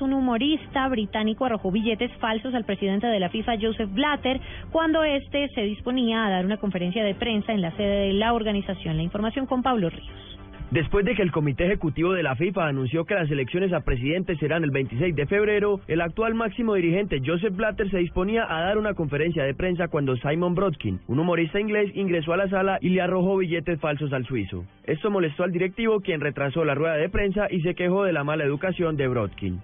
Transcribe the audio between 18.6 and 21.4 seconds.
dar una conferencia de prensa cuando Simon Brodkin, un